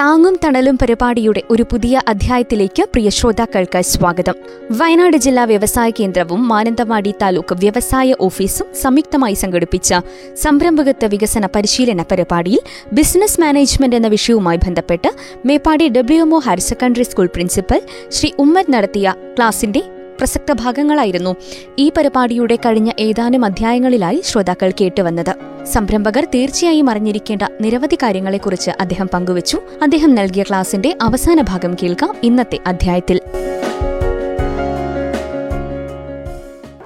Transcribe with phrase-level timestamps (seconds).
[0.00, 4.34] താങ്ങും തണലും പരിപാടിയുടെ ഒരു പുതിയ അധ്യായത്തിലേക്ക് പ്രിയ ശ്രോതാക്കൾക്ക് സ്വാഗതം.
[4.70, 9.94] വയനാട് ജില്ലാ വ്യവസായ കേന്ദ്രവും മാനന്തവാടി താലൂക്ക് വ്യവസായ ഓഫീസും സംയുക്തമായി സംഘടിപ്പിച്ച
[10.34, 12.58] സംരംഭകത്വ വികസന പരിശീലന പരിപാടിയിൽ
[12.92, 15.08] ബിസിനസ് മാനേജ്മെന്റ് എന്ന വിഷയവുമായി ബന്ധപ്പെട്ട്
[15.46, 21.36] Meppadi WMO higher secondary school principal Shri Ummad നടത്തിയ ക്ലാസിന്റെ പ്രസക്ത ഭാഗങ്ങളായിരുന്നു
[21.78, 25.32] ഈ പരിപാടിയുടെ കഴിഞ്ഞ ഏതാനും അധ്യായങ്ങളിലായി ശ്രോതാക്കൾ കേട്ടുവന്നത്.
[25.64, 29.58] സംരംഭകർ തീർച്ചയായും അറിഞ്ഞിരിക്കേണ്ട നിരവധി കാര്യങ്ങളെക്കുറിച്ച് അദ്ദേഹം പങ്കുവച്ചു.
[29.82, 33.20] അദ്ദേഹം നൽകിയ ക്ലാസിന്റെ അവസാന ഭാഗം കേൾക്കാം ഇന്നത്തെ അധ്യായത്തിൽ.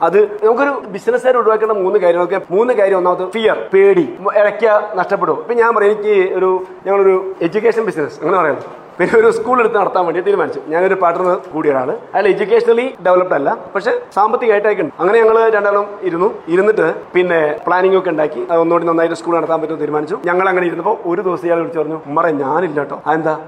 [0.03, 2.97] അത് നമുക്കൊരു ബിസിനസ്സുകാർ ഒഴിവാക്കേണ്ട മൂന്ന് കാര്യങ്ങളൊക്കെ മൂന്ന് കാര്യം.
[2.97, 5.39] ഒന്നാമത് ഫിയർ പേടി ഇടയ്ക്ക് നഷ്ടപ്പെടും.
[5.39, 8.84] ഇപ്പൊ ഞാൻ പറയും എനിക്ക് ഒരു ഞങ്ങളൊരു എഡ്യൂക്കേഷൻ ബിസിനസ് അങ്ങനെ പറയാം.
[8.99, 10.61] പിന്നെ ഒരു സ്കൂൾ എടുത്ത് നടത്താൻ വേണ്ടി തീരുമാനിച്ചു.
[10.69, 16.29] ഞാനൊരു പാർട്ട്ണർ കൂടിയ ഒരാൾ അയാൾ എഡ്യൂക്കേഷണലി ഡെവലപ്ഡ് അല്ല പക്ഷെ സാമ്പത്തികമായിട്ടൊക്കെ അങ്ങനെ ഞങ്ങൾ രണ്ടാളും ഇരുന്നു.
[16.49, 18.41] ഇരുന്നിട്ട് പിന്നെ പ്ലാനിംഗ് ഒക്കെ ഉണ്ടാക്കി.
[18.51, 20.19] ഒന്നുകൂടി നന്നായിട്ട് സ്കൂൾ നടത്താൻ പറ്റുമെന്ന് തീരുമാനിച്ചു.
[20.25, 22.99] ഞങ്ങൾ അങ്ങനെ ഇരുന്നപ്പോൾ ഒരു ദിവസം ഇയാൾ വിളിച്ചു പറഞ്ഞു മറ ഞാനില്ല കേട്ടോ.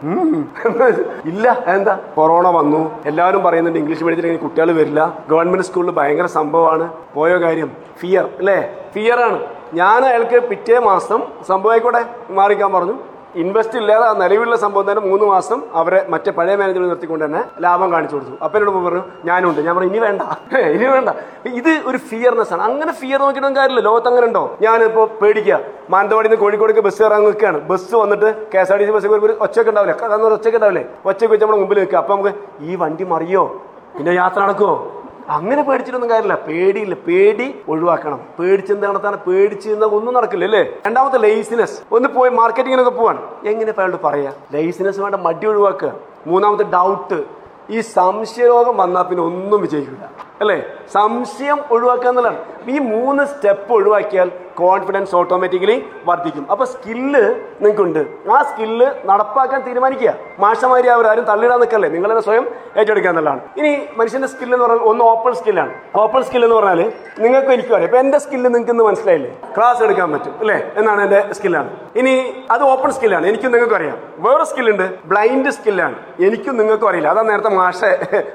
[0.03, 0.43] ഉം.
[1.31, 2.93] ഇല്ല അതെന്താ കൊറോണ വന്നു.
[3.07, 5.01] എല്ലാവരും പറയുന്നുണ്ട് ഇംഗ്ലീഷ് മീഡിയത്തിൽ കുട്ടികൾ വരില്ല.
[5.31, 6.89] ഗവൺമെന്റ് സ്കൂളിൽ ഭയങ്കര സംഭവമാണ്.
[7.15, 7.71] പോയോ കാര്യം?
[8.01, 8.59] ഫിയർ അല്ലേ?
[8.95, 9.39] ഫിയർ ആണ്.
[9.75, 12.97] ഞാൻ അയാൾക്ക് പിറ്റേ മാസം സംഭവമായിക്കോട്ടെ മാറിക്കാൻ പറഞ്ഞു.
[13.37, 18.17] ഇൻവെസ്റ്റ് ഇല്ലാതെ നിലവിലുള്ള സംഭവം തന്നെ മൂന്ന് മാസം അവരെ മറ്റേ പഴയ മാനേജർ നിർത്തിക്കൊണ്ട് തന്നെ ലാഭം കാണിച്ചു
[18.17, 18.45] കൊടുത്തു.
[18.45, 20.23] അപ്പം എന്നോട് പറഞ്ഞു ഞാനുണ്ട് ഞാൻ പറഞ്ഞു ഇനി വേണ്ട.
[20.77, 21.09] ഇനി വേണ്ട.
[21.47, 22.63] ഇത് ഒരു ഫിയർനെസ് ആണ്.
[22.63, 23.81] അങ്ങനെ ഫിയർ നോക്കിയിട്ടും കാര്യമില്ല.
[23.81, 24.57] ലോകത്ത് അങ്ങനെ ഉണ്ടോ?
[24.63, 25.61] ഞാനിപ്പോ പേടിക്കുക.
[25.91, 27.59] മാനന്തവാടി നിന്ന് കോഴിക്കോടേക്ക് ബസ് കയറാൻ നിൽക്കുകയാണ്.
[27.59, 29.97] ബസ് വന്നിട്ട് K S R T C bus ഒരു ഒച്ചയൊക്കെ ഉണ്ടാവില്ലേ?
[30.03, 30.85] കാരണം ഒച്ചയൊക്കെ ഉണ്ടാവില്ലേ?
[31.05, 31.99] ഒച്ചയൊക്കെ വെച്ച് നമ്മുടെ മുമ്പിൽ നിൽക്കുക.
[31.99, 33.63] അപ്പൊ നമുക്ക് ഈ വണ്ടി മറിയോ?
[33.99, 34.96] പിന്നെ യാത്ര നടക്കുമോ
[35.29, 36.35] അങ്ങനെ പേടിച്ചിട്ടൊന്നും കാര്യമില്ല.
[36.35, 36.95] പേടിയില്ല.
[36.95, 38.21] പേടി ഒഴിവാക്കണം.
[38.41, 40.63] പേടിച്ചെന്ത് നടത്താണ് പേടിച്ച് നിന്നാൽ ഒന്നും നടക്കില്ല അല്ലേ?
[40.87, 43.23] രണ്ടാമത്തെ ലേസിനെസ് ഒന്ന് പോയി മാർക്കറ്റിങ്ങിനൊക്കെ പോവാണ്.
[43.47, 44.33] എങ്ങനെ അയാളോട് പറയാ?
[44.53, 45.93] ലേസിനെസ് വേണ്ട മടി ഒഴിവാക്കുക.
[46.27, 47.25] മൂന്നാമത്തെ ഡൗട്ട്
[47.71, 50.11] ഈ സംശയരോഗം വന്നാൽ പിന്നെ ഒന്നും വിജയിക്കില്ല
[50.41, 50.63] അല്ലേ?
[50.93, 52.71] സംശയം ഒഴിവാക്കുക എന്നുള്ളതാണ്.
[52.71, 54.31] ഈ മൂന്ന് സ്റ്റെപ്പ് ഒഴിവാക്കിയാൽ
[54.61, 56.45] കോൺഫിഡൻസ് ഓട്ടോമാറ്റിക്കലി വർദ്ധിക്കും.
[56.51, 57.23] അപ്പോൾ സ്കില്ല്
[57.61, 58.01] നിങ്ങൾക്കുണ്ട്
[58.33, 60.15] ആ സ്കില്ല് നടപ്പാക്കാൻ തീരുമാനിക്കുക.
[60.39, 61.89] മാഷമാരി അവരാരും തള്ളിടാൻ നിൽക്കല്ലേ?
[61.89, 62.47] നിങ്ങൾ തന്നെ സ്വയം
[62.77, 63.41] ഏറ്റെടുക്കുക എന്നുള്ളതാണ്.
[63.57, 65.75] ഇനി മനുഷ്യന്റെ സ്കില്ല് എന്ന് പറഞ്ഞാൽ ഒന്ന് ഓപ്പൺ സ്കില്ലാണ്
[66.05, 67.89] ഓപ്പൺ സ്കില്ല് എന്ന് പറഞ്ഞാൽ നിങ്ങൾക്ക് എനിക്കും അറിയാം.
[67.91, 69.31] ഇപ്പൊ എന്റെ സ്കില്ല് നിങ്ങൾക്ക് ഇന്ന് മനസ്സിലായില്ലേ?
[69.57, 70.59] ക്ലാസ് എടുക്കാൻ പറ്റും അല്ലേ?
[70.77, 72.15] എന്നാണ് എന്റെ സ്കില്ലാണ് ഇനി
[72.51, 73.99] അത് ഓപ്പൺ സ്കില്ലാണ് എനിക്കും നിങ്ങൾക്കും അറിയാം.
[74.27, 75.97] വേറെ സ്കില്ലുണ്ട് ബ്ലൈൻഡ് സ്കില്ലാണ്
[76.27, 77.09] എനിക്കും നിങ്ങൾക്കും അറിയില്ല.
[77.09, 77.81] അതാണ് നേരത്തെ മാഷ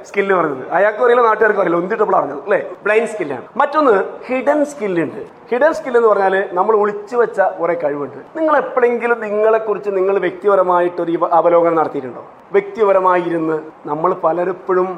[0.09, 0.63] സ്കില്ല് പറഞ്ഞത്.
[0.71, 1.81] അയാൾക്കും അറിയില്ല നാട്ടുകാർക്കും അറിയില്ല.
[1.81, 2.61] ഒന്നിട്ടപ്പോൾ പറഞ്ഞത് അല്ലേ?
[2.85, 3.95] ബ്ലൈൻഡ് സ്കില്ലാണ് മറ്റൊന്ന്
[4.29, 5.21] ഹിഡൻ സ്കില്ലുണ്ട്
[5.51, 8.19] ഹിഡൻ സ്കിൽ എന്ന് പറഞ്ഞാൽ നമ്മൾ ഒളിച്ചു വെച്ച കുറെ കഴിവുണ്ട്.
[8.37, 12.23] നിങ്ങൾ എപ്പോഴെങ്കിലും നിങ്ങളെ കുറിച്ച് നിങ്ങൾ വ്യക്തിപരമായിട്ടൊരു അവലോകനം നടത്തിയിട്ടുണ്ടോ?
[12.55, 13.57] വ്യക്തിപരമായി ഇരുന്ന്
[13.89, 14.89] നമ്മൾ പലരെപ്പോഴും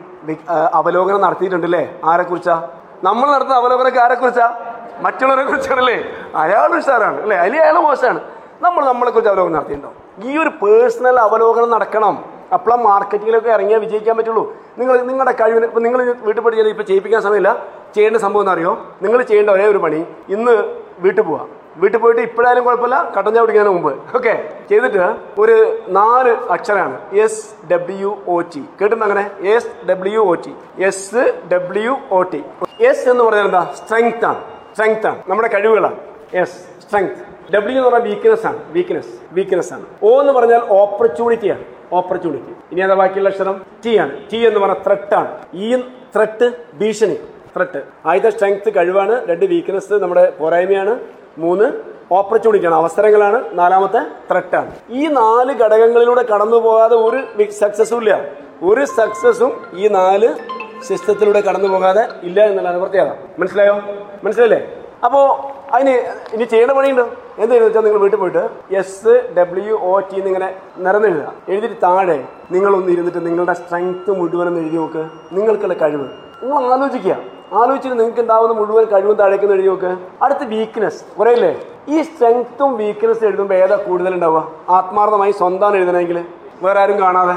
[0.80, 1.84] അവലോകനം നടത്തിയിട്ടുണ്ടല്ലേ?
[2.12, 2.56] ആരെ കുറിച്ചാ
[3.08, 4.48] നമ്മൾ നടത്തുന്ന അവലോകനമൊക്കെ ആരെ കുറിച്ചാ
[5.06, 5.98] മറ്റുള്ളവരെ കുറിച്ചാണല്ലേ?
[6.42, 7.38] അയാൾ ഉഷാറാണ് അല്ലേ?
[7.44, 8.20] അതിൽ അയാൾ മോശമാണ്.
[8.66, 9.92] നമ്മൾ നമ്മളെ കുറിച്ച് അവലോകനം നടത്തിയിട്ടുണ്ടോ?
[10.28, 12.16] ഈ ഒരു പേഴ്സണൽ അവലോകനം നടക്കണം.
[12.56, 14.44] അപ്പോഴാ മാർക്കറ്റിങ്ങിലൊക്കെ ഇറങ്ങിയാൽ വിജയിക്കാൻ പറ്റുള്ളൂ.
[14.80, 17.52] നിങ്ങൾ നിങ്ങളുടെ കഴിവിന് ഇപ്പം നിങ്ങൾ വീട്ടിൽ പഠിച്ചാൽ ഇപ്പം ചെയ്യിപ്പിക്കാൻ സമയമില്ല.
[17.96, 18.72] ചെയ്യേണ്ട സംഭവം എന്നറിയോ
[19.04, 20.00] നിങ്ങൾ ചെയ്യേണ്ട ഒരേ ഒരു പണി.
[20.36, 20.54] ഇന്ന്
[21.04, 21.50] വീട്ടിൽ പോവാം.
[21.78, 24.16] വീട്ടിൽ പോയിട്ട് ഇപ്പോഴായാലും കുഴപ്പമില്ല കട്ടൻ ചായ മുമ്പ്.
[24.16, 29.32] ഓക്കെ ചെയ്തിട്ട് ഒരു നാല് അക്ഷരമാണ് എസ് ഡബ്ല്യു ഒ ടി കേട്ടിട്ടുണ്ട് അങ്ങനെ?
[29.42, 32.44] S W O T S W O T
[32.82, 33.74] S എന്ന് പറഞ്ഞാൽ എന്താ?
[33.76, 34.44] സ്ട്രെങ്ത് ആണ്.
[34.74, 35.24] സ്ട്രെങ്ത് ആണ്.
[35.28, 35.96] നമ്മുടെ കഴിവുകളാണ്.
[36.34, 38.60] എസ് സ്ട്രെങ്ത് ഡബ്ല്യു എന്ന് പറഞ്ഞാൽ വീക്ക്നെസ് ആണ്.
[38.74, 39.86] വീക്ക്നെസ് വീക്ക്നെസ് ആണ്.
[40.04, 41.66] ഒ എന്ന് പറഞ്ഞാൽ ഓപ്പർച്യൂണിറ്റി ആണ്.
[41.94, 43.62] ഓപ്പർച്യൂണിറ്റി ഇനി അതാ ബാക്കിയുള്ള അക്ഷരം?
[43.86, 44.18] ടി ആണ്.
[44.34, 45.38] ടി എന്ന് പറഞ്ഞാൽ ത്രെട്ട് ആണ്.
[45.54, 45.84] ഈ
[46.16, 47.18] ത്രെട്ട് ഭീഷണി.
[47.56, 51.00] ത്രെട്ട് ആദ്യത്തെ സ്ട്രെങ്ത് കഴിവാണ് രണ്ട് വീക്ക്നെസ് നമ്മുടെ പോരായ്മയാണ്.
[51.38, 51.68] മൂന്ന്
[52.12, 53.60] ഓപ്പർച്യൂണിറ്റി ആണ് അവസരങ്ങളാണ്.
[53.60, 58.22] നാലാമത്തെ ത്രെട്ടാണ് ഈ നാല് ഘടകങ്ങളിലൂടെ കടന്നു പോകാതെ ഒരു സക്സസും ഇല്ല.
[58.64, 60.30] ഒരു സക്സസ്സും ഈ നാല്
[60.84, 63.12] സിസ്റ്റത്തിലൂടെ കടന്നു പോകാതെ ഇല്ല എന്നുള്ളതാണ് പ്രത്യേകത.
[63.40, 63.76] മനസ്സിലായോ?
[64.24, 64.62] മനസ്സിലല്ലേ?
[65.06, 65.94] അപ്പോ അതിന്
[66.34, 67.02] ഇനി ചെയ്യേണ്ട പണിയുണ്ട്.
[67.38, 73.26] എന്താണെന്ന് വെച്ചാൽ നിങ്ങൾ വീട്ടിൽ പോയിട്ട് എസ് ഡബ്ല്യു ഒ ടി എന്നിങ്ങനെ നിറന്നെഴുതുക എഴുതിയിട്ട് താഴെ നിങ്ങളൊന്ന് ഇരുന്നിട്ട്
[73.26, 75.04] നിങ്ങളുടെ സ്ട്രെങ്ത് മുഴുവനൊന്ന് എഴുതി നോക്ക്.
[75.34, 76.08] നിങ്ങൾക്കുള്ള കഴിവ്.
[76.44, 77.18] നിങ്ങൾ ആലോചിക്കുക.
[77.60, 79.92] ആലോചിച്ചിട്ട് നിങ്ങൾക്ക് ഉണ്ടാവുന്ന മുഴുവൻ കഴിവും താഴേക്ക് എഴുതി നോക്ക്
[80.22, 81.52] അടുത്ത വീക്ക്നെസ് കുറേയില്ലേ
[81.90, 86.18] ഈ സ്ട്രെങ്ത്തും വീക്ക്നെസ് എഴുതുമ്പോൾ ഏതാ കൂടുതൽ ഉണ്ടാവുക ആത്മാർത്ഥമായി സ്വന്തം എഴുതണമെങ്കിൽ
[86.64, 87.36] വേറെ ആരും കാണാതെ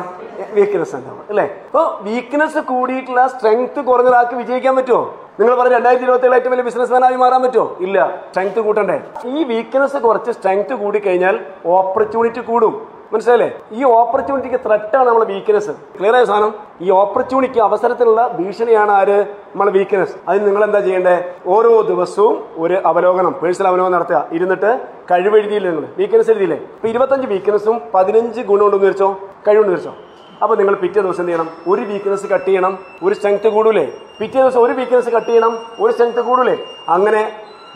[0.56, 1.44] വീക്ക്നെസ് ഉണ്ടാവുക അല്ലേ?
[1.66, 5.00] അപ്പോൾ വീക്ക്നെസ് കൂടിയിട്ടുള്ള സ്ട്രെങ്ത് കുറഞ്ഞ ഒരാൾക്ക് വിജയിക്കാൻ പറ്റുമോ?
[5.40, 7.76] നിങ്ങൾ പറഞ്ഞ രണ്ടായിരത്തി ഇരുപത്തി ഏഴ് ഏറ്റവും വലിയ ബിസിനസ്മാനായി മാറാൻ പറ്റുമോ?
[7.80, 7.96] ഇല്ല.
[8.28, 8.96] സ്ട്രെങ്ത് കൂട്ടണ്ടേ.
[9.26, 11.36] ഈ വീക്ക്നെസ് കുറച്ച് സ്ട്രെങ്ത് കൂടി കഴിഞ്ഞാൽ
[11.66, 12.74] ഓപ്പർച്യൂണിറ്റി കൂടും.
[13.12, 13.48] മനസ്സിലായില്ലേ?
[13.72, 16.52] ഈ ഓപ്പർച്യൂണിറ്റിക്ക് ത്രെറ്റാണ് നമ്മുടെ വീക്ക്നെസ് ക്ലിയർ ആയ സാധനം?
[16.84, 19.18] ഈ ഓപ്പർച്യൂണിറ്റിക്ക് അവസരത്തിലുള്ള ഭീഷണിയാണ് ആര്?
[19.52, 24.26] നമ്മളെ വീക്ക്നെസ് അതിന് നിങ്ങൾ എന്താ ചെയ്യേണ്ടത് ഓരോ ദിവസവും ഒരു അവലോകനം പേഴ്സണൽ അവലോകനം നടത്തുക.
[24.32, 24.80] ഇരുന്നിട്ട്
[25.10, 25.86] കഴിവെഴുതിയില്ല നിങ്ങൾ?
[25.98, 26.56] വീക്ക്നെസ് എഴുതിയില്ലേ?
[26.56, 29.08] ഇപ്പൊ ഇരുപത്തഞ്ച് വീക്ക്നെസ്സും പതിനഞ്ച് ഗുണമുണ്ടെന്ന് വെച്ചോ
[29.48, 29.94] കഴിവുണ്ട് വെച്ചോ
[30.42, 31.48] അപ്പൊ നിങ്ങൾ പിറ്റേ ദിവസം എന്ത് ചെയ്യണം?
[31.68, 32.78] ഒരു വീക്ക്നെസ് കട്ട് ചെയ്യണം.
[33.04, 33.84] ഒരു സ്ട്രെങ്ത് കൂടൂലേ?
[34.20, 35.58] പിറ്റേ ദിവസം ഒരു വീക്ക്നെസ് കട്ട് ചെയ്യണം.
[35.80, 36.56] ഒരു സ്ട്രെങ്ത് കൂടൂലേ?
[36.88, 37.22] അങ്ങനെ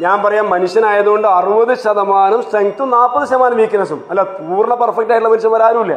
[0.02, 5.94] ഞാൻ പറയാം മനുഷ്യനായതുകൊണ്ട് അറുപത് ശതമാനം സ്ട്രെങ്ത്തും നാൽപ്പത് ശതമാനം വീക്ക്നെസ്സും അല്ല പൂർണ പെർഫെക്റ്റ് ആയിട്ടുള്ള മനുഷ്യന്മാർ ആരുമില്ല.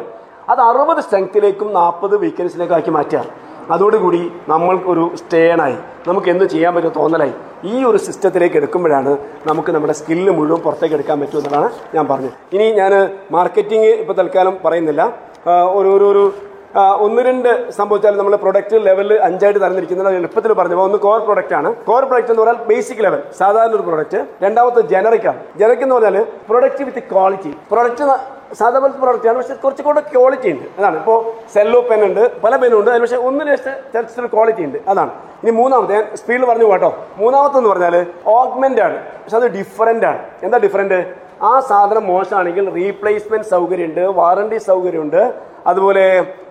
[0.52, 3.24] അത് അറുപത് സ്ട്രെങ്ത്തിലേക്കും നാൽപ്പത് വീക്ക്നെസ്സിലേക്കും ആക്കി മാറ്റുക
[3.74, 4.22] അതോടുകൂടി
[4.52, 5.78] നമ്മൾക്കൊരു സ്റ്റേണായി
[6.08, 7.34] നമുക്ക് എന്ത് ചെയ്യാൻ പറ്റും തോന്നലായി.
[7.72, 9.12] ഈ ഒരു സിസ്റ്റത്തിലേക്ക് എടുക്കുമ്പോഴാണ്
[9.50, 12.34] നമുക്ക് നമ്മുടെ സ്കില്ല് മുഴുവൻ പുറത്തേക്ക് എടുക്കാൻ പറ്റുമെന്നാണ് ഞാൻ പറഞ്ഞത്.
[12.56, 12.94] ഇനി ഞാൻ
[13.36, 15.04] മാർക്കറ്റിംഗ് ഇപ്പോൾ തൽക്കാലം പറയുന്നില്ല.
[15.78, 16.24] ഒരു ഒരു
[16.78, 20.76] ഒന്ന് രണ്ട് സംഭവിച്ചാൽ നമ്മൾ പ്രൊഡക്റ്റ് ലെവൽ അഞ്ചായിട്ട് തരംതിരിക്കുന്നത് എളുപ്പത്തിൽ പറഞ്ഞു.
[20.76, 21.76] ഒന്ന് കോർ പ്രൊഡക്റ്റ് ആണ്.
[21.86, 25.40] കോർ പ്രൊഡക്റ്റ് എന്ന് പറഞ്ഞാൽ ബേസിക് ലെവൽ സാധാരണ ഒരു പ്രൊഡക്റ്റ് രണ്ടാമത്തെ ജനറിക് ആണ്.
[25.58, 28.04] ജനറിക് എന്ന് പറഞ്ഞാൽ പ്രൊഡക്റ്റ് വിത്ത് ക്വാളിറ്റി പ്രൊഡക്റ്റ്
[28.54, 30.64] സാധാരണ പ്രൊഡക്റ്റ് ആണ് പക്ഷെ കുറച്ചുകൂടെ ക്വാളിറ്റി ഉണ്ട്.
[30.80, 30.98] അതാണ്.
[30.98, 32.92] ഇപ്പോൾ സെല്ലോ പെൻ ഉണ്ട് പല പെന്നും ഉണ്ട്.
[32.92, 34.78] അതിന് പക്ഷേ ഒന്നിന് ചെറിയ ക്വാളിറ്റി ഉണ്ട്.
[34.88, 35.10] അതാണ്.
[35.44, 36.98] ഇനി മൂന്നാമത്തെ ഞാൻ സ്പീഡിൽ പറഞ്ഞു കേട്ടോ.
[37.18, 38.96] മൂന്നാമത്തെ എന്ന് പറഞ്ഞാൽ ഓഗ്മെന്റ് ആണ്.
[38.96, 40.20] പക്ഷെ അത് ഡിഫറന്റ് ആണ്.
[40.44, 45.53] എന്താ ഡിഫറന്റ് ആ സാധനം മോശമാണെങ്കിൽ റീപ്ലേസ്മെന്റ് സൗകര്യമുണ്ട് വാറണ്ടി സൗകര്യമുണ്ട്.
[45.68, 46.06] അതുപോലെ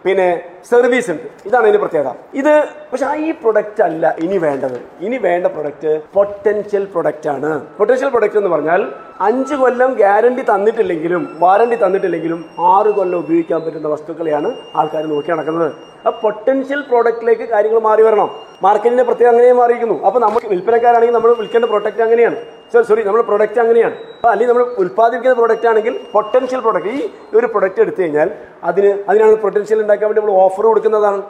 [0.05, 0.27] പിന്നെ
[0.71, 1.27] സർവീസ് ഉണ്ട്.
[1.47, 2.13] ഇതാണ് ഇതിന്റെ പ്രത്യേകത.
[2.35, 2.53] ഇത്
[2.91, 4.77] പക്ഷെ ആ ഈ പ്രൊഡക്റ്റ് അല്ല ഇനി വേണ്ടത്.
[5.07, 7.51] ഇനി വേണ്ട പ്രൊഡക്റ്റ് പൊട്ടൻഷ്യൽ പ്രൊഡക്റ്റ് ആണ്.
[7.79, 8.83] പൊട്ടൻഷ്യൽ പ്രൊഡക്റ്റ് എന്ന് പറഞ്ഞാൽ
[9.29, 12.41] അഞ്ച് കൊല്ലം ഗ്യാരണ്ടി തന്നിട്ടില്ലെങ്കിലും വാറണ്ടി തന്നിട്ടില്ലെങ്കിലും
[12.75, 15.73] ആറ് കൊല്ലം ഉപയോഗിക്കാൻ പറ്റുന്ന വസ്തുക്കളെയാണ് ആൾക്കാർ നോക്കി നടക്കുന്നത്.
[16.07, 18.31] ആ പൊട്ടൻഷ്യൽ പ്രോഡക്റ്റിലേക്ക് കാര്യങ്ങൾ മാറി വരണം.
[18.63, 20.05] മാർക്കറ്റിന്റെ പ്രത്യേകം അങ്ങനെ മാറിയിരിക്കുന്നു.
[20.07, 22.37] അപ്പൊ നമുക്ക് വിൽപ്പനക്കാരാണെങ്കിൽ നമ്മൾ വിൽക്കേണ്ട പ്രൊഡക്റ്റ് അങ്ങനെയാണ്.
[22.73, 23.95] സോറി സോറി നമ്മുടെ പ്രൊഡക്റ്റ് അങ്ങനെയാണ്.
[24.17, 27.03] അപ്പോൾ അല്ലെങ്കിൽ നമ്മൾ ഉൽപ്പാദിപ്പിക്കുന്ന പ്രൊഡക്റ്റ് ആണെങ്കിൽ പൊട്ടൻഷ്യൽ പ്രൊഡക്റ്റ് ഈ
[27.39, 28.29] ഒരു പ്രൊഡക്റ്റ് എടുത്തു കഴിഞ്ഞാൽ
[28.69, 31.21] അതിന് അതിനാണ് പൊട്ടൻഷ്യൽ ഉണ്ടാക്കാൻ വേണ്ടി നമ്മൾ ഓഫർ കൊടുക്കുന്നതാണ്.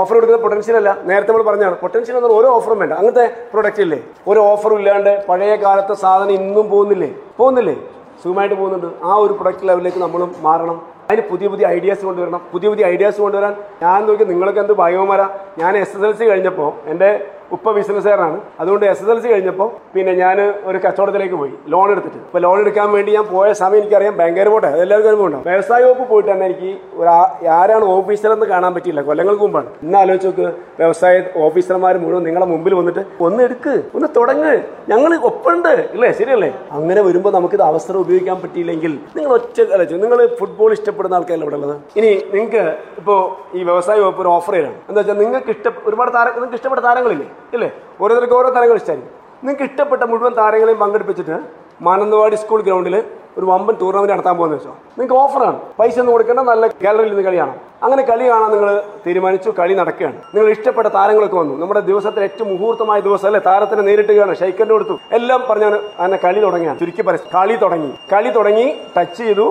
[0.00, 0.90] ഓഫർ കൊടുക്കുന്ന പൊട്ടൻഷ്യൽ അല്ല.
[1.08, 2.92] നേരത്തെ നമ്മൾ പറഞ്ഞാണ് പൊട്ടൻഷ്യൽ എന്ന് പറഞ്ഞാൽ ഓരോ ഓഫറും വേണ്ട.
[3.00, 3.98] അങ്ങനത്തെ പ്രൊഡക്റ്റ് ഇല്ലേ?
[4.30, 7.10] ഒരു ഓഫറും ഇല്ലാണ്ട് പഴയ കാലത്തെ സാധനം ഇന്നും പോകുന്നില്ലേ?
[7.40, 7.76] പോകുന്നില്ലേ?
[8.22, 8.88] സുഖമായിട്ട് പോകുന്നുണ്ട്.
[9.08, 10.78] ആ ഒരു പ്രൊഡക്റ്റ് ലെവലിലേക്ക് നമ്മളും മാറണം.
[11.08, 12.40] അതിന് പുതിയ പുതിയ ഐഡിയാസ് കൊണ്ടുവരണം.
[12.52, 15.22] പുതിയ പുതിയ ഐഡിയാസ് കൊണ്ടുവരാൻ ഞാൻ നോക്കി നിങ്ങൾക്ക് എന്ത് ബയോമര
[15.60, 17.08] ഞാൻ എസ് എസ് എൽ സി കഴിഞ്ഞപ്പോൾ എന്റെ
[17.54, 20.38] ഉപ്പ ബിസിനസ്സുകാരനാണ് അതുകൊണ്ട് എസ് എസ് എൽ സി കഴിഞ്ഞപ്പോൾ പിന്നെ ഞാൻ
[20.70, 22.20] ഒരു കച്ചവടത്തിലേക്ക് പോയി ലോൺ എടുത്തിട്ട്.
[22.28, 24.68] അപ്പോൾ ലോൺ എടുക്കാൻ വേണ്ടി ഞാൻ പോയ സമയം എനിക്കറിയാം ബാങ്കേർ പോട്ടെ.
[24.74, 26.70] അതെല്ലാവർക്കും അനുഭവം വ്യവസായ വകുപ്പ് പോയിട്ട് തന്നെ എനിക്ക്
[27.00, 27.10] ഒരു
[27.58, 29.68] ആരാണ് ഓഫീസർ എന്ന് കാണാൻ പറ്റിയില്ല കൊല്ലങ്ങൾക്ക് മുമ്പാണ്.
[29.86, 30.46] ഇന്ന് ആലോചിച്ച് നോക്ക്
[30.80, 31.14] വ്യവസായ
[31.46, 34.52] ഓഫീസർമാർ മുഴുവൻ നിങ്ങളെ മുമ്പിൽ വന്നിട്ട് ഒന്ന് എടുക്ക് ഒന്ന് തുടങ്ങ്
[34.92, 35.72] ഞങ്ങൾ ഒപ്പുണ്ട്.
[35.96, 36.10] ഇല്ലേ?
[36.20, 36.50] ശരിയല്ലേ?
[36.76, 41.58] അങ്ങനെ വരുമ്പോൾ നമുക്ക് ഇത് അവസരം ഉപയോഗിക്കാൻ പറ്റിയില്ലെങ്കിൽ നിങ്ങൾ ഒറ്റ കളിച്ചു നിങ്ങൾ ഫുട്ബോൾ ഇഷ്ടപ്പെടുന്ന ആൾക്കാരല്ല ഇവിടെ
[41.60, 41.76] ഉള്ളത്?
[41.98, 42.64] ഇനി നിങ്ങൾക്ക്
[43.00, 43.20] ഇപ്പോൾ
[43.58, 47.28] ഈ വ്യവസായ വകുപ്പ് ഒരു ഓഫർ ചെയ്യണം എന്താ വെച്ചാൽ നിങ്ങൾക്ക് ഇഷ്ട ഒരുപാട് താരം നിങ്ങൾക്ക് ഇഷ്ടപ്പെട്ട താരങ്ങളില്ലേ?
[47.56, 47.70] ഇല്ലേ
[48.02, 51.38] ഓരോരുത്തർക്ക് ഓരോ താരങ്ങൾ ഇഷ്ടമായിരിക്കും നിങ്ങൾക്ക് ഇഷ്ടപ്പെട്ട മുഴുവൻ താരങ്ങളെയും പങ്കെടുപ്പിച്ചിട്ട്
[51.86, 52.94] മാനന്തവാടി സ്കൂൾ ഗ്രൗണ്ടിൽ
[53.38, 54.72] ഒരു വമ്പൻ ടൂർണമെന്റ് നടത്താൻ പോകുന്ന വെച്ചോ?
[54.96, 57.54] നിങ്ങൾക്ക് ഓഫറാണ് പൈസ ഒന്നും കൊടുക്കേണ്ട നല്ല ഗാലറിയിൽ നിന്ന് കളിയാണ്
[57.84, 58.70] അങ്ങനെ കളി കാണാൻ നിങ്ങൾ
[59.04, 60.16] തീരുമാനിച്ചു കളി നടക്കുകയാണ്.
[60.34, 61.54] നിങ്ങൾ ഇഷ്ടപ്പെട്ട താരങ്ങളൊക്കെ വന്നു.
[61.62, 63.40] നമ്മുടെ ദിവസത്തെ ഏറ്റവും മുഹൂർത്തമായ ദിവസം അല്ലേ?
[63.48, 66.78] താരത്തിനെ നേരിട്ട് കാണാൻ ഷൈക്കന്റെ കൊടുത്തു എല്ലാം പറഞ്ഞാണ് അങ്ങനെ കളി തുടങ്ങിയാണ്.
[66.82, 67.90] ചുരുക്കി പരസ്യം കളി തുടങ്ങി.
[68.12, 68.66] കളി തുടങ്ങി
[68.96, 69.46] ടച്ച് ചെയ്തു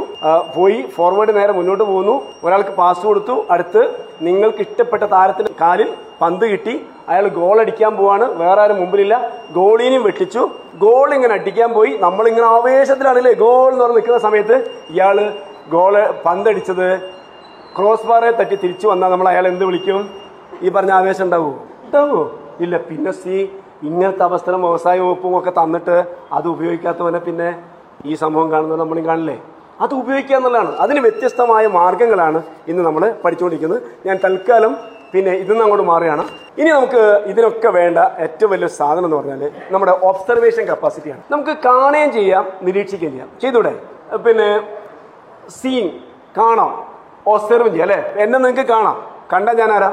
[0.58, 2.16] പോയി ഫോർവേഡ് നേരെ മുന്നോട്ട് പോകുന്നു.
[2.46, 3.38] ഒരാൾക്ക് പാസ് കൊടുത്തു.
[3.56, 3.84] അടുത്ത്
[4.28, 5.92] നിങ്ങൾക്ക് ഇഷ്ടപ്പെട്ട താരത്തിന് കാലിൽ
[6.24, 6.76] പന്ത് കിട്ടി.
[7.10, 8.26] അയാൾ ഗോൾ അടിക്കാൻ പോവാണ്.
[8.42, 9.16] വേറെ ആരും മുമ്പിലില്ല.
[9.58, 10.42] ഗോളിനെയും വെട്ടിച്ചു.
[10.84, 11.92] ഗോൾ ഇങ്ങനെ അടിക്കാൻ പോയി.
[12.06, 14.58] നമ്മളിങ്ങനെ ആവേശത്തിലാണല്ലേ ഗോൾ എന്ന് പറഞ്ഞ് നിൽക്കുന്ന സമയത്ത്
[14.96, 15.18] ഇയാൾ
[15.76, 15.96] ഗോൾ
[16.26, 16.88] പന്തടിച്ചത്
[17.78, 20.00] ക്രോസ് ബാറെ തട്ടി തിരിച്ചു വന്നാൽ നമ്മൾ അയാൾ എന്ത് വിളിക്കും?
[20.66, 21.54] ഈ പറഞ്ഞ ആവേശം ഉണ്ടാവുമോ
[21.86, 22.24] ഉണ്ടാവുമോ
[22.64, 22.78] ഇല്ല.
[22.90, 23.36] പിന്നെ സി
[23.90, 25.98] ഇങ്ങനത്തെ അവസരം വ്യവസായ വകുപ്പും ഒക്കെ തന്നിട്ട്
[26.38, 27.50] അത് ഉപയോഗിക്കാത്തവനെ പിന്നെ
[28.06, 29.38] ഈ സംഭവം കാണുന്നത് നമ്മളും കാണില്ലേ?
[29.84, 30.72] അത് ഉപയോഗിക്കുക എന്നുള്ളതാണ്.
[30.84, 33.82] അതിന് വ്യത്യസ്തമായ മാർഗങ്ങളാണ് ഇന്ന് നമ്മൾ പഠിച്ചുകൊണ്ടിരിക്കുന്നത്.
[34.08, 34.74] ഞാൻ തൽക്കാലം
[35.14, 36.24] പിന്നെ ഇതിന്ന് അങ്ങോട്ട് മാറുകയാണ്.
[36.58, 42.46] ഇനി നമുക്ക് ഇതിനൊക്കെ വേണ്ട ഏറ്റവും വലിയ സാധനം എന്ന് പറഞ്ഞാൽ നമ്മുടെ ഒബ്സർവേഷൻ കപ്പാസിറ്റിയാണ് നമുക്ക് കാണുകയും ചെയ്യാം
[42.62, 43.30] നിരീക്ഷിക്കുകയും ചെയ്യാം.
[43.42, 43.74] ചെയ്തൂടെ?
[44.26, 44.50] പിന്നെ
[45.50, 45.88] സീൻ
[46.38, 46.72] കാണാം
[47.28, 48.24] ഒബ്സർവ് ചെയ്യാം അല്ലേ?
[48.24, 48.98] എന്നെ നിങ്ങൾക്ക് കാണാം.
[49.34, 49.90] കണ്ട ഞാൻ ആരാ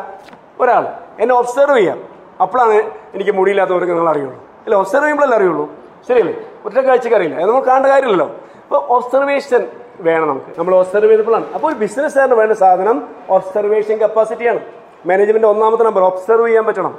[0.60, 0.84] ഒരാൾ.
[1.20, 1.98] എന്നെ ഒബ്സർവ് ചെയ്യാം.
[2.40, 2.76] അപ്പോഴാണ്
[3.14, 4.38] എനിക്ക് മുടിയില്ലാത്തവർക്ക് നിങ്ങൾ അറിയുള്ളൂ.
[4.64, 5.64] അല്ല ഒബ്സർവ് ചെയ്യുമ്പോഴല്ലേ അറിയുള്ളൂ?
[6.08, 6.34] ശരിയല്ലേ?
[6.64, 7.36] ഒറ്റ കാഴ്ചക്ക് അറിയില്ല.
[7.40, 8.28] അത് കാണേണ്ട കാര്യമില്ലല്ലോ.
[8.64, 9.66] അപ്പോൾ ഒബ്സർവേഷൻ
[10.00, 10.58] വേണം നമുക്ക്.
[10.58, 11.46] നമ്മൾ ഒബ്സർവ് ചെയ്തപ്പോഴാണ്.
[11.54, 14.60] അപ്പോൾ ഒരു ബിസിനസ്സുകാരന് വേണ്ട സാധനം ഒബ്സർവേഷൻ കപ്പാസിറ്റിയാണ്
[15.08, 16.98] മാനേജ്മെന്റ് ഒന്നാമത്തെ നമ്പർ ഒബ്സർവ് ചെയ്യാൻ പറ്റണം.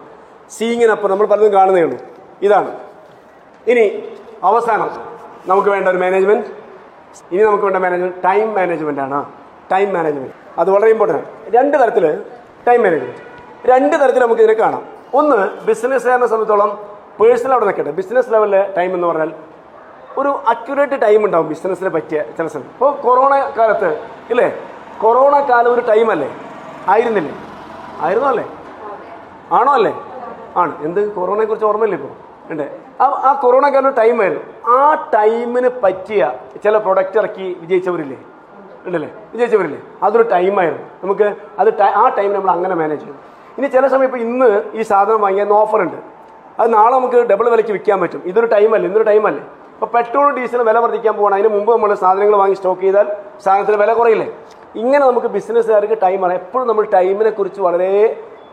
[0.57, 1.97] സീയിങ്ങിനപ്പം നമ്മൾ പലതും കാണുന്നേ ഉള്ളൂ.
[2.41, 2.71] ഇതാണ്.
[3.71, 3.85] ഇനി
[4.43, 4.89] അവസാനം
[5.47, 6.47] നമുക്ക് വേണ്ട ഒരു മാനേജ്മെന്റ്
[7.31, 9.25] ഇനി നമുക്ക് വേണ്ട മാനേജ്മെന്റ് ടൈം മാനേജ്മെന്റ് ആണ്.
[9.71, 12.05] ടൈം മാനേജ്മെന്റ് അത് വളരെ ഇമ്പോർട്ടന്റ് രണ്ട് തരത്തിൽ
[12.67, 13.23] ടൈം മാനേജ്മെന്റ്
[13.71, 14.83] രണ്ട് തരത്തിൽ നമുക്ക് ഇതിനെ കാണാം.
[15.13, 16.71] ഒന്ന് ബിസിനസ്സുകാരനെ സംബന്ധിച്ചോളം
[17.19, 17.91] പേഴ്സണൽ അവിടെ നിൽക്കട്ടെ.
[17.91, 19.31] ബിസിനസ് ലെവലിലെ ടൈം എന്ന് പറഞ്ഞാൽ
[20.17, 22.69] ഒരു അക്യുറേറ്റ് ടൈം ഉണ്ടാവും ബിസിനസ്സിനെ പറ്റിയ ചില സമയം.
[22.73, 23.89] ഇപ്പോൾ കൊറോണ കാലത്ത്
[24.29, 24.47] ഇല്ലേ?
[25.01, 26.29] കൊറോണ കാലം ഒരു ടൈമല്ലേ
[26.87, 27.33] ആയിരുന്നില്ലേ?
[28.05, 28.45] ആയിരുന്നോ അല്ലേ?
[29.57, 29.93] ആണോ അല്ലേ?
[30.61, 30.73] ആണ്.
[30.85, 31.01] എന്ത്?
[31.15, 32.13] കൊറോണയെ കുറിച്ച് ഓർമ്മയില്ലേ ഇപ്പോൾ
[32.51, 32.65] ഉണ്ട്.
[33.27, 34.43] ആ കൊറോണ കാലം ടൈമായിരുന്നു
[34.77, 34.79] ആ
[35.15, 36.21] ടൈമിന് പറ്റിയ
[36.63, 38.17] ചില പ്രൊഡക്റ്റ് ഇറക്കി വിജയിച്ചവരില്ലേ?
[38.85, 39.09] ഉണ്ടല്ലേ?
[39.33, 39.79] വിജയിച്ചവരില്ലേ?
[40.05, 41.27] അതൊരു ടൈമായിരുന്നു നമുക്ക്
[41.59, 41.69] അത്
[42.01, 43.17] ആ ടൈം നമ്മൾ അങ്ങനെ മാനേജ് ചെയ്യും
[43.57, 45.99] ഇനി ചില സമയം ഇപ്പോൾ ഇന്ന് ഈ സാധനം വാങ്ങിയാൽ ഓഫർ ഉണ്ട്.
[46.59, 48.21] അത് നാളെ നമുക്ക് ഡബിൾ വിലയ്ക്ക് വിൽക്കാൻ പറ്റും.
[48.31, 49.43] ഇതൊരു ടൈമല്ലേ ഇന്നൊരു ടൈമല്ലേ
[49.77, 53.07] ഇപ്പോൾ പെട്രോൾ ഡീസൽ വില വർദ്ധിക്കാൻ പോകണം അതിന് മുമ്പ് നമ്മൾ സാധനങ്ങൾ വാങ്ങി സ്റ്റോക്ക് ചെയ്താൽ
[53.43, 54.25] സാധനത്തിന് വില കുറയില്ലേ?
[54.81, 56.33] ഇങ്ങനെ നമുക്ക് ബിസിനസ്സുകാർക്ക് ടൈം ആണ്.
[56.41, 57.91] എപ്പോഴും നമ്മൾ ടൈമിനെ കുറിച്ച് വളരെ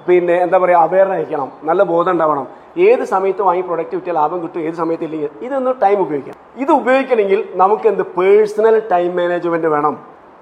[0.09, 2.45] പിന്നെ എന്താ പറയുക അവയർനെസ് അയക്കണം നല്ല ബോധം ഉണ്ടാവണം.
[2.89, 6.37] ഏത് സമയത്ത് വാങ്ങി പ്രൊഡക്റ്റ് വിറ്റാൽ ലാഭം കിട്ടും ഏത് സമയത്ത് ഇല്ലെങ്കിൽ ഇതൊന്ന് ടൈം ഉപയോഗിക്കാം.
[6.65, 9.97] ഇത് ഉപയോഗിക്കണമെങ്കിൽ നമുക്ക് എന്ത് പേഴ്സണൽ ടൈം മാനേജ്മെന്റ് വേണം.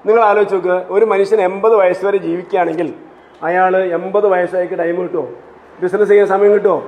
[0.06, 2.88] നിങ്ങൾ ആലോചിച്ച് നോക്കുക ഒരു മനുഷ്യൻ എൺപത് വയസ്സ് വരെ ജീവിക്കുകയാണെങ്കിൽ
[3.48, 5.26] അയാൾ എൺപത് വയസ്സായിട്ട് ടൈം കിട്ടുമോ?
[5.82, 6.78] ബിസിനസ് ചെയ്യാൻ സമയം കിട്ടുമോ?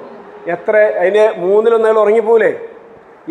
[0.54, 2.50] എത്ര അതിന് മൂന്നിലൊന്നാൾ ഉറങ്ങിപ്പോലെ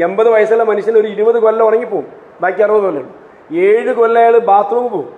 [0.02, 2.08] എൺപത് വയസ്സുള്ള മനുഷ്യൻ ഒരു ഇരുപത് കൊല്ലം ഉറങ്ങിപ്പോവും.
[2.42, 3.10] ബാക്കി അറുപത് കൊല്ലം.
[3.56, 5.14] ഏഴ് കൊല്ലം അയാൾ ബാത്റൂമിൽ പോവും.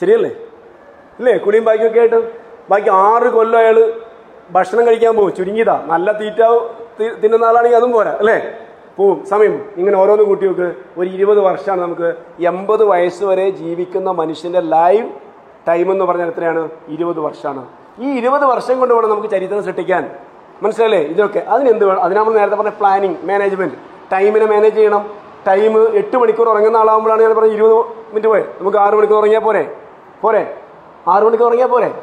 [0.00, 0.30] ശരിയല്ലേ?
[1.18, 1.36] ഇല്ലേ?
[1.36, 2.32] കുളിയും ബാക്കിയൊക്കെ ആയിട്ട്.
[2.70, 3.92] ബാക്കി ആറ് കൊല്ലം അയാൾ
[4.50, 5.82] ഭക്ഷണം കഴിക്കാൻ പോകും ചുരുങ്ങിയതാ.
[5.86, 6.40] നല്ല തീറ്റ
[7.24, 8.10] തിന്നുന്ന ആളാണെങ്കിൽ അതും പോരാ.
[8.10, 8.52] അല്ലേ?
[8.96, 9.24] പോവും.
[9.26, 10.74] സമയം ഇങ്ങനെ ഓരോന്ന് കൂട്ടി നോക്ക്.
[10.98, 12.14] ഒരു ഇരുപത് വർഷമാണ് നമുക്ക്
[12.46, 15.08] എൺപത് വയസ്സ് വരെ ജീവിക്കുന്ന മനുഷ്യന്റെ ലൈഫ്
[15.68, 16.68] ടൈം എന്ന് പറഞ്ഞാൽ എത്രയാണ്?
[16.88, 17.66] ഇരുപത് വർഷമാണ്.
[17.98, 20.10] ഈ ഇരുപത് വർഷം കൊണ്ട് വേണം നമുക്ക് ചരിത്രം സൃഷ്ടിക്കാൻ.
[20.62, 21.38] മനസ്സിലല്ലേ ഇതൊക്കെ.
[21.38, 22.02] അതിനെന്ത് വേണം?
[22.02, 25.10] അതിനാകുമ്പോൾ നേരത്തെ പറഞ്ഞ പ്ലാനിങ് മാനേജ്മെന്റ് ടൈമിനെ മാനേജ് ചെയ്യണം.
[25.48, 29.76] ടൈം എട്ട് മണിക്കൂർ ഉറങ്ങുന്ന ആളാകുമ്പോഴാണ് ഞാൻ പറഞ്ഞത് ഇരുപത് മിനിറ്റ് പോയെ നമുക്ക് ആറ് മണിക്കൂർ ഉറങ്ങിയാൽ പോരെ.
[30.20, 30.56] പോരെ.
[31.08, 31.94] ആറ് മണിക്കൂർ ഉറങ്ങിയാൽ പോരെ.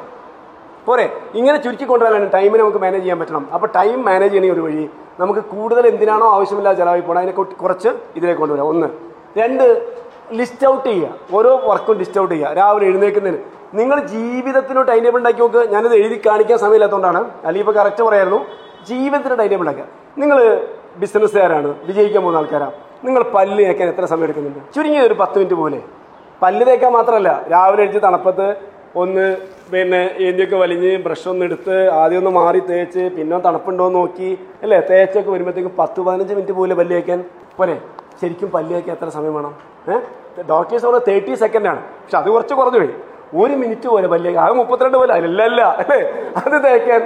[0.86, 1.04] പോരെ.
[1.04, 3.50] ഇങ്ങനെ ചുരുക്കി ചുരുക്കിക്കൊണ്ടുവരാനാണ് ടൈമിനെ നമുക്ക് മാനേജ് ചെയ്യാൻ പറ്റണം.
[3.54, 8.40] അപ്പോൾ ടൈം മാനേജ് ചെയ്യണ ഒരു വഴി നമുക്ക് കൂടുതൽ എന്തിനാണോ ആവശ്യമില്ലാതെ ചിലവായി പോകണം അതിനെ കുറച്ച് ഇതിലേക്ക്
[8.40, 8.68] കൊണ്ടുവരാം.
[8.68, 8.88] ഒന്ന്.
[9.38, 9.88] രണ്ട്
[10.32, 11.36] ലിസ്റ്റ് ഔട്ട് ചെയ്യുക.
[11.36, 12.50] ഓരോ വർക്കും ലിസ്റ്റ് ഔട്ട് ചെയ്യുക.
[12.50, 13.40] രാവിലെ എഴുന്നേൽക്കുന്നതിന്.
[13.74, 15.70] നിങ്ങൾ ജീവിതത്തിന് ടൈം ടേബിൾ ഉണ്ടാക്കി നോക്ക്.
[15.70, 17.18] ഞാനിത് എഴുതി കാണിക്കാൻ സമയമില്ലാത്തതുകൊണ്ടാണ്.
[17.18, 18.46] അല്ലെങ്കിൽ ഇപ്പോൾ കറക്റ്റ് പറയായിരുന്നു.
[18.90, 19.86] ജീവിതത്തിന് ടൈം ടേബിൾ ഉണ്ടാക്കുക.
[20.18, 20.68] നിങ്ങൾ
[21.02, 22.76] ബിസിനസ്സുകാരാണ് വിജയിക്കാൻ പോകുന്ന ആൾക്കാരാണ്
[23.06, 24.60] നിങ്ങൾ പല്ല് തേക്കാൻ എത്ര സമയം എടുക്കുന്നുണ്ട്?
[24.76, 25.80] ചുരുങ്ങിയത് ഒരു പത്ത് മിനിറ്റ് പോലെ.
[26.44, 28.48] പല്ല് തേക്കാൻ മാത്രമല്ല രാവിലെ എഴുതി തണുപ്പത്ത്
[29.02, 29.26] ഒന്ന്
[29.72, 34.30] പിന്നെ ഏന്തിയൊക്കെ വലിഞ്ഞ് ബ്രഷ് ഒന്ന് എടുത്ത് ആദ്യം ഒന്ന് മാറി തേച്ച് പിന്നെ തണുപ്പുണ്ടോ എന്ന് നോക്കി
[34.64, 34.80] അല്ലേ?
[34.90, 37.20] തേച്ചൊക്കെ വരുമ്പോഴത്തേക്കും പത്ത് പതിനഞ്ച് മിനിറ്റ് പോലെ പല്ല് തേക്കാൻ.
[37.58, 37.76] പോരെ
[38.22, 39.54] ശരിക്കും പല്ല് തേക്കാൻ എത്ര സമയം വേണം?
[39.92, 40.02] ഏഹ്
[40.54, 42.94] ഡോക്ടേഴ്സ് പറഞ്ഞാൽ തേർട്ടി സെക്കൻഡാണ് പക്ഷെ അത് കുറച്ച് കുറഞ്ഞു പോയി.
[43.42, 44.44] ഒരു മിനിറ്റ് പോലെ പല്ല് തേക്കാൻ.
[44.48, 46.00] അത് മുപ്പത്തിരണ്ട് പോലെ അല്ല അല്ല അല്ലേ.
[46.42, 47.02] അത് തേക്കാൻ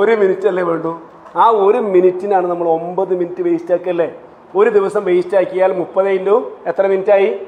[0.00, 0.92] ഒരു മിനിറ്റ് അല്ലേ വേണ്ടു?
[1.36, 4.08] ആ ഒരു മിനിറ്റിനാണ് നമ്മൾ ഒമ്പത് മിനിറ്റ് വേസ്റ്റ് ആക്കല്ലേ
[4.56, 7.40] ഒരു ദിവസം വേസ്റ്റ് ആക്കിയാൽ മുപ്പത് ഇന്റു എത്ര മിനിറ്റ് ആയി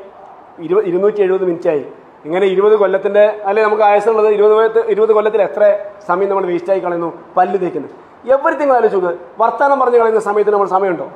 [0.59, 1.85] ഇരു ഇരുന്നൂറ്റി എഴുപത് മിനിറ്റ് ആയി
[2.25, 7.13] ഇങ്ങനെ ഇരുപത് കൊല്ലത്തിന്റെ അല്ലെ നമുക്ക് ആയസുള്ളത് ഇരുപത് ഇരുപത് കൊല്ലത്തിൽ എത്ര സമയം നമ്മൾ വേസ്റ്റ് ആയി കളയുന്നു?
[7.37, 7.89] പല്ല് തേക്കുന്നു.
[8.33, 11.11] എവറിത്തിങ് ആലോചിച്ച് വർത്താനം പറഞ്ഞു കളയുന്ന സമയത്തിന് നമ്മൾ സമയമുണ്ടോ?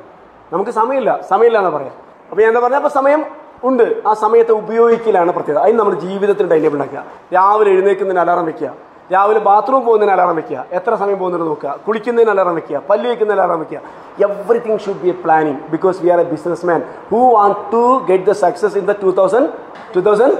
[0.53, 1.21] നമുക്ക് സമയമില്ല.
[1.29, 1.93] സമയമില്ല എന്ന് പറയാം.
[2.29, 3.25] അപ്പോൾ ഞാൻ എന്താ പറഞ്ഞാൽ അപ്പോൾ സമയം
[3.63, 4.01] ഉണ്ട്.
[4.07, 5.61] ആ സമയത്തെ ഉപയോഗിക്കലാണ് പ്രത്യേകത.
[5.63, 8.69] അതിന് നമ്മുടെ ജീവിതത്തിൽ ഡൈനബിൾ ആക്കുക രാവിലെ എഴുന്നേൽക്കുന്നതിന് അലാറം വെക്കുക.
[9.13, 10.65] രാവിലെ ബാത്റൂം പോകുന്നതിന് അലാറം വെക്കുക.
[10.71, 11.79] എത്ര സമയം പോകുന്നതിന് നോക്കുക.
[11.87, 12.81] കുളിക്കുന്നതിന് അലാറം വെക്കുക.
[12.89, 13.79] പല്ല് വയ്ക്കുന്നതിന് അലാറം വെക്കുക.
[14.23, 16.23] Everything should be a planning because we are a
[16.65, 19.49] businessman who want to get the success in the two thousand
[19.95, 20.37] two thousand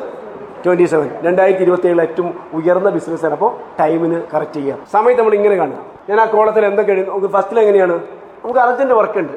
[0.65, 3.33] twenty seven രണ്ടായിരത്തി ഇരുപത്തി ഏഴിൽ ഏറ്റവും ഉയർന്ന ബിസിനസ് ആണ്.
[3.33, 4.77] അപ്പോൾ ടൈമിന് കറക്റ്റ് ചെയ്യുക.
[4.91, 5.77] സമയത്ത് നമ്മൾ ഇങ്ങനെ കാണുക.
[6.09, 7.93] ഞാൻ ആ കോളത്തിൽ എന്തൊക്കെ നമുക്ക് ഫസ്റ്റിൽ എങ്ങനെയാണ്?
[8.43, 9.33] നമുക്ക് അർജന്റ് വർക്ക് ഉണ്ട്.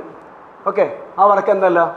[0.66, 1.96] ഓക്കെ ആ വർക്ക് എന്തല്ല?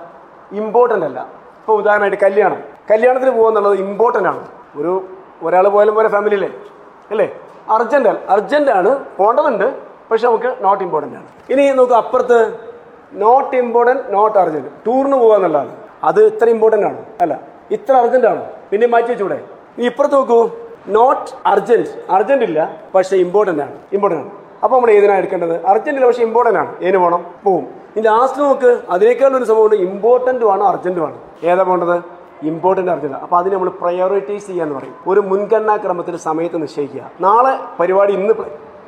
[0.51, 1.19] ഇമ്പോർട്ടന്റ് അല്ല.
[1.59, 2.57] ഇപ്പോൾ ഉദാഹരണമായിട്ട് കല്യാണം.
[2.91, 4.47] കല്യാണത്തിന് പോകുക എന്നുള്ളത് ഇമ്പോർട്ടന്റ് ആണ്.
[4.77, 5.03] ഒരു
[5.43, 6.49] ഒരാൾ പോയാലും പോലെ ഫാമിലിയിലെ
[7.11, 7.27] അല്ലേ?
[7.75, 8.91] അർജന്റ് അർജന്റ് ആണ്.
[9.17, 9.67] പോകേണ്ടതുണ്ട്
[10.09, 11.27] പക്ഷെ നമുക്ക് നോട്ട് ഇമ്പോർട്ടന്റ് ആണ്.
[11.49, 12.37] ഇനി നമുക്ക് അപ്പുറത്ത്
[13.23, 15.71] നോട്ട് ഇമ്പോർട്ടന്റ് നോട്ട് അർജന്റ് ടൂറിന് പോകുക എന്നുള്ളതാണ്.
[16.03, 16.99] അത് ഇത്ര ഇമ്പോർട്ടന്റ് ആണ്.
[17.21, 17.33] അല്ല
[17.71, 18.41] ഇത്ര അർജന്റ് ആണ്?
[18.71, 19.37] പിന്നെ മാറ്റി വെച്ചൂടെ?
[19.79, 20.39] നീ ഇപ്പുറത്ത് നോക്കൂ.
[20.87, 22.59] നോട്ട് അർജന്റ് അർജന്റ് ഇല്ല
[22.95, 23.75] പക്ഷേ ഇമ്പോർട്ടന്റ് ആണ്.
[23.93, 24.31] ഇമ്പോർട്ടന്റ് ആണ്.
[24.63, 25.55] അപ്പോൾ നമ്മൾ ഏതിനാണ് എടുക്കേണ്ടത്?
[25.65, 26.71] അർജന്റ് ഇല്ല പക്ഷെ ഇമ്പോർട്ടന്റ് ആണ്.
[26.81, 27.65] ഏതിന് പോകണം പോവും.
[27.95, 28.71] ഇനി ലാസ്റ്റ് നോക്ക്.
[28.89, 29.75] അതിനേക്കാളും ഒരു സംഭവമുണ്ട്.
[29.75, 31.17] ഇമ്പോർട്ടന്റും ആണ് അർജന്റും ആണ്.
[31.43, 32.14] ഏതാ പോകേണ്ടത്?
[32.43, 33.19] ഇമ്പോർട്ടന്റ് അറിഞ്ഞത്.
[33.21, 34.95] അപ്പോൾ അതിന് നമ്മൾ പ്രയോറിറ്റൈസ് ചെയ്യുക എന്ന് പറയും.
[35.07, 37.11] ഒരു മുൻഗണനാ ക്രമത്തിൽ സമയത്ത് നിശ്ചയിക്കുക.
[37.21, 38.33] നാളെ പരിപാടി ഇന്ന്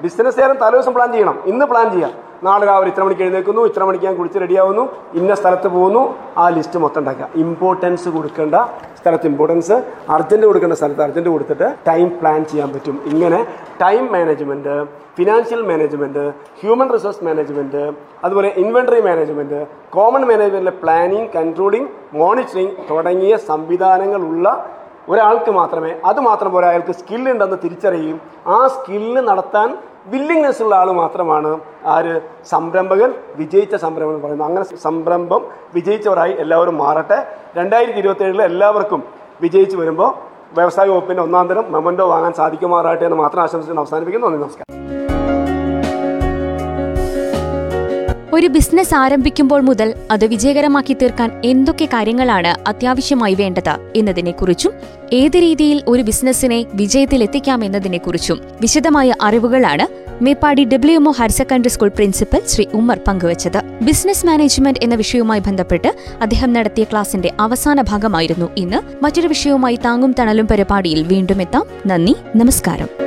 [0.04, 1.38] ബിസിനസ്സുകാരൻ തലേദിവസം പ്ലാൻ ചെയ്യണം.
[1.52, 2.14] ഇന്ന് പ്ലാൻ ചെയ്യാം.
[2.46, 4.84] നാളെ രാവിലെ ഇത്ര മണിക്ക് എഴുന്നേൽക്കുന്നു ഇത്ര മണിക്ക് ഞാൻ കുളിച്ച് റെഡിയാവുന്നു
[5.20, 6.02] ഇന്ന സ്ഥലത്ത് പോകുന്നു
[6.38, 7.28] ആ ലിസ്റ്റ് മൊത്തം ഉണ്ടാക്കുക.
[7.44, 8.56] ഇമ്പോർട്ടൻസ് കൊടുക്കേണ്ട
[9.00, 9.76] സ്ഥലത്ത് ഇമ്പോർട്ടൻസ്
[10.16, 12.96] അർജന്റ് കൊടുക്കേണ്ട സ്ഥലത്ത് അർജന്റ് കൊടുത്തിട്ട് ടൈം പ്ലാൻ ചെയ്യാൻ പറ്റും.
[13.12, 13.40] ഇങ്ങനെ
[13.82, 14.76] time management
[15.18, 16.24] financial management
[16.62, 17.84] human resource management
[18.24, 24.48] അതുപോലെ ഇൻവെന്ററി മാനേജ്മെന്റ് കോമൺ മാനേജ്മെന്റിലെ പ്ലാനിങ് കൺട്രോളിങ് മോണിറ്ററിങ് തുടങ്ങിയ സംവിധാനങ്ങളുള്ള
[25.10, 31.60] ഒരാൾക്ക് മാത്രമേ അത് മാത്രം പോരാ അയാൾക്ക് സ്കില്ലുണ്ടെന്ന് തിരിച്ചറിയുകയും ആ സ്കില്ല് നടത്താൻ വില്ലിങ്നെസ് ഉള്ള ആൾ മാത്രമാണ്
[31.86, 34.48] ആര് സംരംഭകൻ വിജയിച്ച സംരംഭം എന്ന് പറയുന്നത്.
[34.48, 37.28] അങ്ങനെ സംരംഭം വിജയിച്ചവരായി എല്ലാവരും മാറട്ടെ.
[37.58, 39.04] രണ്ടായിരത്തി ഇരുപത്തി എല്ലാവർക്കും
[39.42, 40.14] വിജയിച്ചു വരുമ്പോൾ
[40.54, 44.28] വ്യവസായ വകുപ്പിന്റെ ഒന്നാം തരം മെമന്റോ വാങ്ങാൻ സാധിക്കുമാറാട്ടെ എന്ന് മാത്രം ആശംസിച്ച് അവസാനിപ്പിക്കുന്നു.
[44.28, 44.77] നന്ദി നമസ്കാരം.
[48.38, 54.74] ഒരു ബിസിനസ് ആരംഭിക്കുമ്പോൾ മുതൽ അത് വിജയകരമാക്കി തീർക്കാൻ എന്തൊക്കെ കാര്യങ്ങളാണ് അത്യാവശ്യമായി വേണ്ടത് എന്നതിനെക്കുറിച്ചും
[55.14, 59.88] ഏത് രീതിയിൽ ഒരു ബിസിനസ്സിനെ വിജയത്തിലെത്തിക്കാം എന്നതിനെക്കുറിച്ചും വിശദമായ അറിവുകളാണ്
[60.24, 63.62] Meppadi W MO higher secondary school principal Shri Ummer പങ്കുവച്ചത്.
[63.82, 69.04] ബിസിനസ് മാനേജ്മെന്റ് എന്ന വിഷയവുമായി ബന്ധപ്പെട്ട് അദ്ദേഹം നടത്തിയ ക്ലാസിന്റെ അവസാന ഭാഗമായിരുന്നു ഇന്ന്.
[69.04, 71.66] മറ്റൊരു വിഷയവുമായി താങ്ങും തണലും പരിപാടിയിൽ വീണ്ടും എത്താം.
[71.88, 73.07] നന്ദി നമസ്കാരം.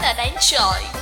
[0.41, 1.00] enjoy.